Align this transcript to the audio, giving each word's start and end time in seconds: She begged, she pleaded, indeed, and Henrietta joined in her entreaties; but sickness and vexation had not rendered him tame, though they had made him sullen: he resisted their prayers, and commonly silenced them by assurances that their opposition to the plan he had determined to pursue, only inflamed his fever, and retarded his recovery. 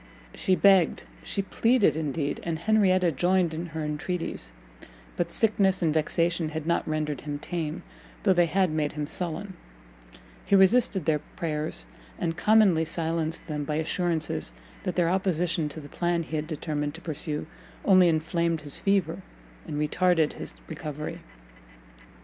She 0.33 0.55
begged, 0.55 1.03
she 1.23 1.43
pleaded, 1.43 1.95
indeed, 1.95 2.39
and 2.41 2.57
Henrietta 2.57 3.11
joined 3.11 3.53
in 3.53 3.67
her 3.67 3.83
entreaties; 3.83 4.51
but 5.15 5.29
sickness 5.29 5.83
and 5.83 5.93
vexation 5.93 6.49
had 6.49 6.65
not 6.65 6.87
rendered 6.87 7.21
him 7.21 7.37
tame, 7.37 7.83
though 8.23 8.33
they 8.33 8.47
had 8.47 8.71
made 8.71 8.93
him 8.93 9.05
sullen: 9.05 9.53
he 10.43 10.55
resisted 10.55 11.05
their 11.05 11.19
prayers, 11.35 11.85
and 12.17 12.35
commonly 12.35 12.83
silenced 12.83 13.45
them 13.45 13.63
by 13.63 13.75
assurances 13.75 14.53
that 14.81 14.95
their 14.95 15.07
opposition 15.07 15.69
to 15.69 15.79
the 15.79 15.87
plan 15.87 16.23
he 16.23 16.35
had 16.35 16.47
determined 16.47 16.95
to 16.95 17.01
pursue, 17.01 17.45
only 17.85 18.09
inflamed 18.09 18.61
his 18.61 18.79
fever, 18.79 19.21
and 19.67 19.77
retarded 19.77 20.33
his 20.33 20.55
recovery. 20.67 21.19